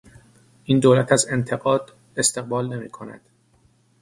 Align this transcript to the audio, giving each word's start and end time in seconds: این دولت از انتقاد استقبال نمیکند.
این 0.63 0.79
دولت 0.79 1.11
از 1.11 1.25
انتقاد 1.29 1.91
استقبال 2.17 2.73
نمیکند. 2.73 3.21